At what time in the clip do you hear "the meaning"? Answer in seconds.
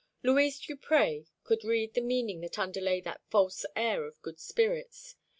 1.93-2.41